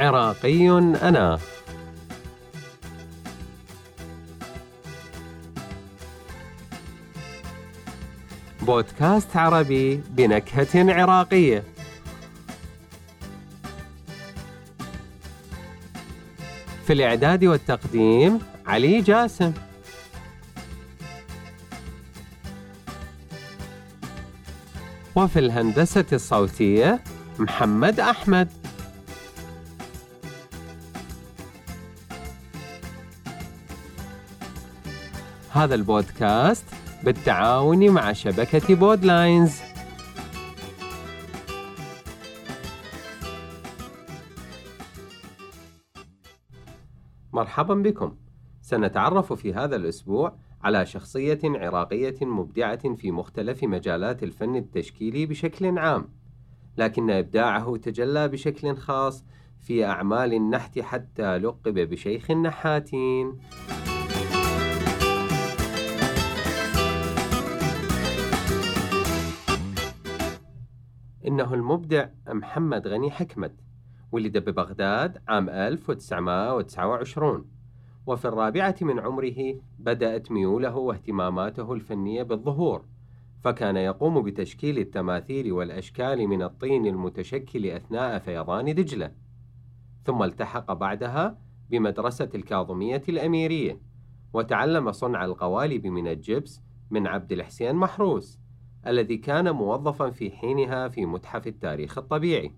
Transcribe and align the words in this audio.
عراقي 0.00 0.68
أنا. 0.78 1.38
بودكاست 8.62 9.36
عربي 9.36 9.96
بنكهة 9.96 10.92
عراقية. 10.92 11.64
في 16.86 16.92
الإعداد 16.92 17.44
والتقديم 17.44 18.38
علي 18.66 19.00
جاسم. 19.00 19.52
وفي 25.16 25.38
الهندسة 25.38 26.06
الصوتية 26.12 27.00
محمد 27.38 28.00
أحمد. 28.00 28.59
هذا 35.52 35.74
البودكاست 35.74 36.64
بالتعاون 37.04 37.90
مع 37.90 38.12
شبكة 38.12 38.74
بودلاينز. 38.74 39.60
مرحبا 47.32 47.74
بكم. 47.74 48.16
سنتعرف 48.62 49.32
في 49.32 49.54
هذا 49.54 49.76
الأسبوع 49.76 50.36
على 50.62 50.86
شخصية 50.86 51.38
عراقية 51.44 52.16
مبدعة 52.22 52.94
في 52.94 53.10
مختلف 53.10 53.64
مجالات 53.64 54.22
الفن 54.22 54.56
التشكيلي 54.56 55.26
بشكل 55.26 55.78
عام 55.78 56.08
لكن 56.76 57.10
إبداعه 57.10 57.76
تجلى 57.76 58.28
بشكل 58.28 58.76
خاص 58.76 59.24
في 59.60 59.84
أعمال 59.84 60.34
النحت 60.34 60.78
حتى 60.78 61.38
لقب 61.38 61.74
بشيخ 61.74 62.30
النحاتين. 62.30 63.38
إنه 71.30 71.54
المبدع 71.54 72.08
محمد 72.28 72.88
غني 72.88 73.10
حكمت 73.10 73.54
ولد 74.12 74.38
ببغداد 74.38 75.18
عام 75.28 75.48
1929 75.50 77.44
وفي 78.06 78.24
الرابعة 78.24 78.76
من 78.80 79.00
عمره 79.00 79.54
بدأت 79.78 80.30
ميوله 80.30 80.76
واهتماماته 80.76 81.72
الفنية 81.72 82.22
بالظهور 82.22 82.84
فكان 83.40 83.76
يقوم 83.76 84.22
بتشكيل 84.22 84.78
التماثيل 84.78 85.52
والأشكال 85.52 86.28
من 86.28 86.42
الطين 86.42 86.86
المتشكل 86.86 87.66
أثناء 87.66 88.18
فيضان 88.18 88.74
دجلة. 88.74 89.12
ثم 90.04 90.22
التحق 90.22 90.72
بعدها 90.72 91.38
بمدرسة 91.68 92.28
الكاظمية 92.34 93.02
الأميرية 93.08 93.80
وتعلم 94.32 94.92
صنع 94.92 95.24
القوالب 95.24 95.86
من 95.86 96.08
الجبس 96.08 96.62
من 96.90 97.06
عبد 97.06 97.32
الحسين 97.32 97.74
محروس. 97.74 98.40
الذي 98.86 99.16
كان 99.16 99.50
موظفا 99.50 100.10
في 100.10 100.30
حينها 100.30 100.88
في 100.88 101.06
متحف 101.06 101.46
التاريخ 101.46 101.98
الطبيعي. 101.98 102.52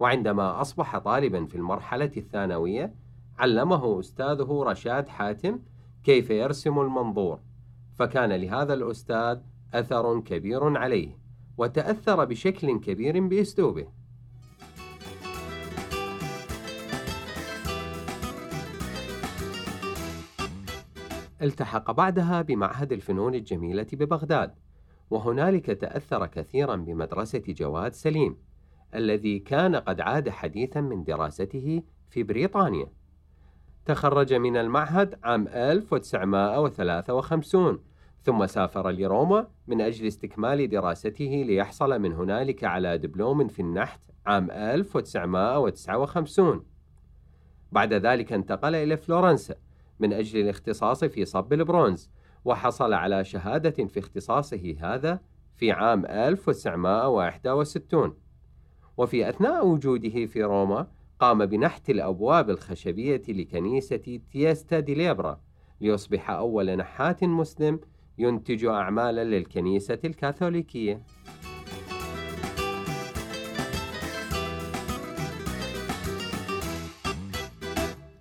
وعندما 0.00 0.60
أصبح 0.60 0.98
طالبا 0.98 1.44
في 1.44 1.54
المرحلة 1.54 2.10
الثانوية 2.16 2.94
علمه 3.38 4.00
أستاذه 4.00 4.62
رشاد 4.66 5.08
حاتم 5.08 5.58
كيف 6.04 6.30
يرسم 6.30 6.80
المنظور. 6.80 7.40
فكان 7.94 8.32
لهذا 8.32 8.74
الأستاذ 8.74 9.38
أثر 9.74 10.20
كبير 10.20 10.76
عليه 10.76 11.18
وتأثر 11.58 12.24
بشكل 12.24 12.80
كبير 12.80 13.28
بأسلوبه. 13.28 13.86
التحق 21.42 21.90
بعدها 21.90 22.42
بمعهد 22.42 22.92
الفنون 22.92 23.34
الجميلة 23.34 23.86
ببغداد. 23.92 24.54
وهنالك 25.10 25.66
تأثر 25.66 26.26
كثيرا 26.26 26.76
بمدرسة 26.76 27.42
جواد 27.48 27.92
سليم 27.92 28.36
الذي 28.94 29.38
كان 29.38 29.76
قد 29.76 30.00
عاد 30.00 30.28
حديثا 30.28 30.80
من 30.80 31.04
دراسته 31.04 31.82
في 32.10 32.22
بريطانيا. 32.22 32.86
تخرج 33.86 34.34
من 34.34 34.56
المعهد 34.56 35.18
عام 35.24 35.48
1953 35.48 37.78
ثم 38.22 38.46
سافر 38.46 38.90
لروما 38.90 39.48
من 39.66 39.80
أجل 39.80 40.06
استكمال 40.06 40.68
دراسته 40.68 41.44
ليحصل 41.46 41.98
من 41.98 42.12
هنالك 42.12 42.64
على 42.64 42.98
دبلوم 42.98 43.48
في 43.48 43.62
النحت 43.62 44.00
عام 44.26 44.50
1959 44.50 46.64
بعد 47.72 47.92
ذلك 47.92 48.32
انتقل 48.32 48.74
إلى 48.74 48.96
فلورنسا 48.96 49.54
من 50.00 50.12
أجل 50.12 50.40
الاختصاص 50.40 51.04
في 51.04 51.24
صب 51.24 51.52
البرونز 51.52 52.10
وحصل 52.46 52.92
على 52.92 53.24
شهادة 53.24 53.86
في 53.86 53.98
اختصاصه 53.98 54.76
هذا 54.80 55.20
في 55.56 55.72
عام 55.72 56.06
1961 56.06 58.14
وفي 58.96 59.28
أثناء 59.28 59.66
وجوده 59.66 60.26
في 60.26 60.42
روما 60.42 60.86
قام 61.20 61.46
بنحت 61.46 61.90
الأبواب 61.90 62.50
الخشبية 62.50 63.22
لكنيسة 63.28 64.20
تيستا 64.32 64.80
دي 64.80 64.94
ليبرا 64.94 65.40
ليصبح 65.80 66.30
أول 66.30 66.76
نحات 66.76 67.24
مسلم 67.24 67.80
ينتج 68.18 68.64
أعمالا 68.64 69.24
للكنيسة 69.24 69.98
الكاثوليكية. 70.04 71.02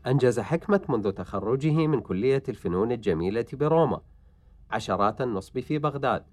أنجز 0.08 0.40
حكمة 0.40 0.82
منذ 0.90 1.12
تخرجه 1.12 1.88
من 1.88 2.02
كلية 2.02 2.44
الفنون 2.50 2.92
الجميلة 2.92 3.46
بروما. 3.54 4.02
عشرات 4.76 5.22
النصب 5.22 5.60
في 5.60 5.78
بغداد. 5.78 6.24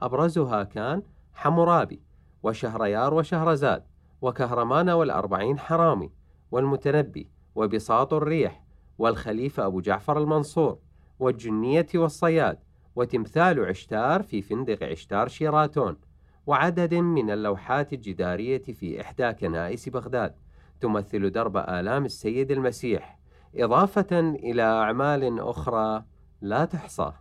أبرزها 0.00 0.62
كان 0.62 1.02
حمورابي 1.34 2.02
وشهريار 2.42 3.14
وشهرزاد 3.14 3.84
وكهرمان 4.22 4.90
والأربعين 4.90 5.58
حرامي 5.58 6.10
والمتنبي 6.50 7.30
وبساط 7.54 8.14
الريح 8.14 8.64
والخليفة 8.98 9.66
أبو 9.66 9.80
جعفر 9.80 10.18
المنصور 10.18 10.78
والجنية 11.18 11.86
والصياد 11.94 12.58
وتمثال 12.96 13.64
عشتار 13.64 14.22
في 14.22 14.42
فندق 14.42 14.82
عشتار 14.82 15.28
شيراتون 15.28 15.96
وعدد 16.46 16.94
من 16.94 17.30
اللوحات 17.30 17.92
الجدارية 17.92 18.62
في 18.62 19.00
إحدى 19.00 19.32
كنائس 19.32 19.88
بغداد. 19.88 20.34
تمثل 20.80 21.30
درب 21.30 21.56
آلام 21.56 22.04
السيد 22.04 22.50
المسيح 22.50 23.18
إضافة 23.56 24.20
إلى 24.20 24.62
أعمال 24.62 25.40
أخرى 25.40 26.04
لا 26.40 26.64
تحصى. 26.64 27.12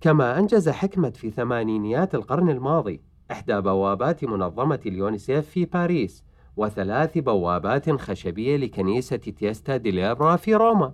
كما 0.00 0.38
أنجز 0.38 0.68
حكمة 0.68 1.10
في 1.10 1.30
ثمانينيات 1.30 2.14
القرن 2.14 2.50
الماضي 2.50 3.00
إحدى 3.30 3.60
بوابات 3.60 4.24
منظمة 4.24 4.80
اليونيسيف 4.86 5.48
في 5.48 5.64
باريس 5.64 6.24
وثلاث 6.56 7.18
بوابات 7.18 7.90
خشبية 7.90 8.56
لكنيسة 8.56 9.16
تيستا 9.16 9.76
دي 9.76 9.90
ليبرا 9.90 10.36
في 10.36 10.54
روما 10.54 10.92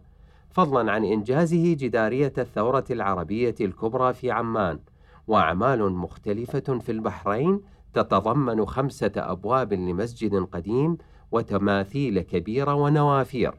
فضلا 0.50 0.92
عن 0.92 1.04
إنجازه 1.04 1.74
جدارية 1.74 2.32
الثورة 2.38 2.84
العربية 2.90 3.54
الكبرى 3.60 4.14
في 4.14 4.30
عمان 4.30 4.78
وأعمال 5.26 5.92
مختلفة 5.92 6.78
في 6.78 6.92
البحرين 6.92 7.60
تتضمن 7.94 8.66
خمسة 8.66 9.12
أبواب 9.16 9.72
لمسجد 9.72 10.34
قديم 10.34 10.98
وتماثيل 11.32 12.20
كبيرة 12.20 12.74
ونوافير. 12.74 13.54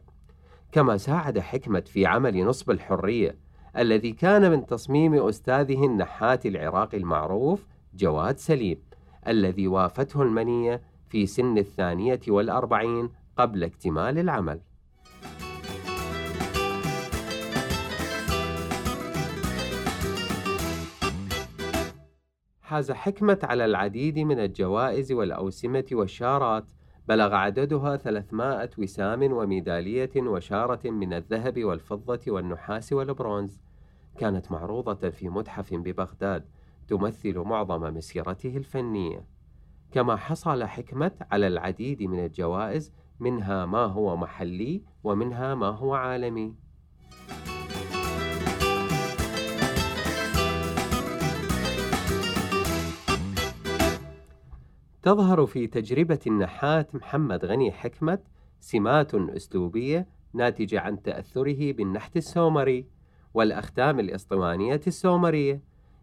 كما 0.72 0.96
ساعد 0.96 1.38
حكمة 1.38 1.80
في 1.80 2.06
عمل 2.06 2.44
نصب 2.44 2.70
الحرية 2.70 3.45
الذي 3.78 4.12
كان 4.12 4.50
من 4.50 4.66
تصميم 4.66 5.14
أستاذه 5.14 5.86
النحات 5.86 6.46
العراقي 6.46 6.96
المعروف 6.96 7.66
جواد 7.94 8.38
سليم 8.38 8.78
الذي 9.28 9.68
وافته 9.68 10.22
المنية 10.22 10.82
في 11.08 11.26
سن 11.26 11.58
الثانية 11.58 12.20
والأربعين 12.28 13.10
قبل 13.36 13.64
اكتمال 13.64 14.18
العمل. 14.18 14.60
حاز 22.60 22.92
حكمة 22.92 23.38
على 23.42 23.64
العديد 23.64 24.18
من 24.18 24.40
الجوائز 24.40 25.12
والأوسمة 25.12 25.84
والشارات 25.92 26.70
بلغ 27.08 27.34
عددها 27.34 27.96
300 27.96 28.70
وسام 28.78 29.32
وميدالية 29.32 30.10
وشارة 30.16 30.90
من 30.90 31.12
الذهب 31.12 31.64
والفضة 31.64 32.20
والنحاس 32.28 32.92
والبرونز. 32.92 33.65
كانت 34.18 34.52
معروضة 34.52 35.10
في 35.10 35.28
متحف 35.28 35.74
ببغداد 35.74 36.44
تمثل 36.88 37.38
معظم 37.38 37.94
مسيرته 37.94 38.56
الفنية. 38.56 39.24
كما 39.92 40.16
حصل 40.16 40.64
حكمة 40.64 41.12
على 41.30 41.46
العديد 41.46 42.02
من 42.02 42.24
الجوائز 42.24 42.92
منها 43.20 43.66
ما 43.66 43.84
هو 43.84 44.16
محلي 44.16 44.82
ومنها 45.04 45.54
ما 45.54 45.66
هو 45.66 45.94
عالمي. 45.94 46.54
تظهر 55.02 55.46
في 55.46 55.66
تجربة 55.66 56.20
النحات 56.26 56.94
محمد 56.94 57.44
غني 57.44 57.72
حكمة 57.72 58.18
سمات 58.60 59.14
أسلوبية 59.14 60.08
ناتجة 60.32 60.80
عن 60.80 61.02
تأثره 61.02 61.72
بالنحت 61.72 62.16
السومري. 62.16 62.95
والأختام 63.36 64.00
الإسطوانية 64.00 64.80
السومرية 64.86 65.60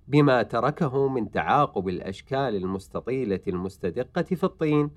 بما 0.08 0.44
تركه 0.44 1.08
من 1.08 1.32
تعاقب 1.32 1.88
الأشكال 1.88 2.56
المستطيلة 2.56 3.40
المستدقة 3.48 4.22
في 4.22 4.44
الطين 4.44 4.92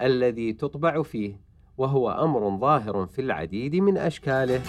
الذي 0.00 0.52
تطبع 0.52 1.02
فيه 1.02 1.40
وهو 1.78 2.10
أمر 2.10 2.58
ظاهر 2.58 3.06
في 3.06 3.20
العديد 3.20 3.76
من 3.76 3.98
أشكاله. 3.98 4.62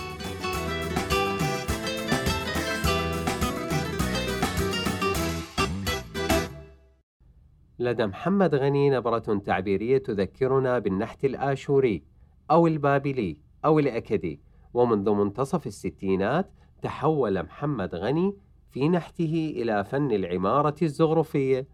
لدى 7.79 8.05
محمد 8.05 8.55
غني 8.55 8.89
نبرة 8.89 9.41
تعبيرية 9.45 9.97
تذكرنا 9.97 10.79
بالنحت 10.79 11.25
الآشوري 11.25 12.03
أو 12.51 12.67
البابلي 12.67 13.37
أو 13.65 13.79
الأكدي. 13.79 14.52
ومنذ 14.73 15.09
منتصف 15.09 15.67
الستينات 15.67 16.51
تحول 16.81 17.43
محمد 17.43 17.95
غني 17.95 18.35
في 18.71 18.89
نحته 18.89 19.53
إلى 19.55 19.83
فن 19.83 20.11
العمارة 20.11 20.75
الزخرفية 20.81 21.67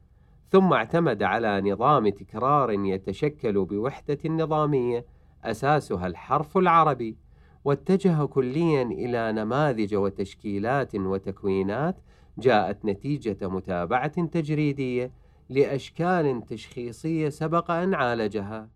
ثم 0.50 0.74
اعتمد 0.74 1.24
على 1.24 1.62
نظام 1.62 2.10
تكرار 2.10 2.72
يتشكل 2.72 3.66
بوحدة 3.66 4.18
نظامية 4.26 5.06
أساسها 5.44 6.08
الحرف 6.08 6.58
العربي 6.58 7.18
واتجه 7.66 8.26
كليا 8.26 8.82
إلى 8.82 9.32
نماذج 9.32 9.96
وتشكيلات 9.96 10.96
وتكوينات 10.96 11.96
جاءت 12.38 12.86
نتيجة 12.86 13.38
متابعة 13.42 14.26
تجريدية 14.26 15.12
لأشكال 15.50 16.46
تشخيصية 16.46 17.30
سبق 17.30 17.72
أن 17.72 17.94
عالجها. 17.94 18.70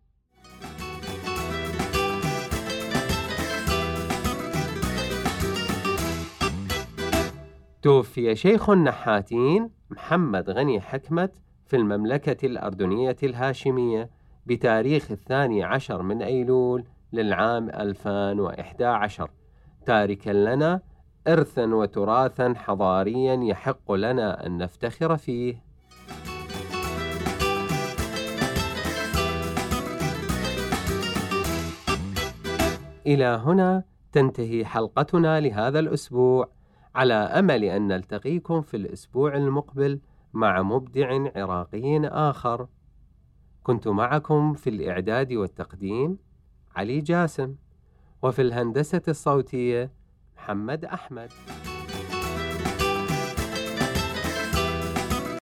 توفي 7.84 8.36
شيخ 8.36 8.70
النحاتين 8.70 9.70
محمد 9.90 10.50
غني 10.50 10.82
حكمت 10.82 11.32
في 11.66 11.76
المملكة 11.76 12.46
الأردنية 12.46 13.16
الهاشمية 13.24 14.10
بتاريخ 14.46 15.12
الثاني 15.12 15.64
عشر 15.64 16.02
من 16.02 16.22
أيلول 16.22 16.84
للعام 17.14 17.70
2011 17.70 19.32
تاركا 19.86 20.30
لنا 20.30 20.82
إرثا 21.28 21.66
وتراثا 21.66 22.54
حضاريا 22.58 23.36
يحق 23.44 23.92
لنا 23.92 24.46
أن 24.46 24.58
نفتخر 24.58 25.18
فيه. 25.18 25.64
إلى 33.08 33.26
هنا 33.26 33.84
تنتهي 34.12 34.66
حلقتنا 34.66 35.40
لهذا 35.40 35.80
الأسبوع. 35.80 36.63
على 36.96 37.14
أمل 37.14 37.64
أن 37.64 37.88
نلتقيكم 37.88 38.62
في 38.62 38.78
الأسبوع 38.78 39.36
المقبل 39.36 40.00
مع 40.34 40.62
مبدع 40.62 41.28
عراقي 41.36 42.08
آخر. 42.08 42.68
كنت 43.64 43.88
معكم 43.88 44.54
في 44.54 44.70
الإعداد 44.70 45.34
والتقديم 45.34 46.18
علي 46.76 47.00
جاسم 47.00 47.56
وفي 48.22 48.42
الهندسة 48.42 49.02
الصوتية 49.08 49.92
محمد 50.38 50.86
أحمد. 50.86 51.32